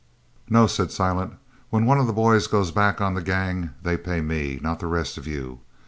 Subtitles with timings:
[0.49, 1.33] "No," said Silent,
[1.69, 4.87] "when one of the boys goes back on the gang, they pay me, not the
[4.87, 5.59] rest of you!